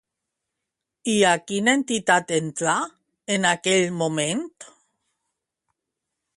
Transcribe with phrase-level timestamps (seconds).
[1.13, 2.75] I a quina entitat entrà
[3.37, 4.45] en aquell moment?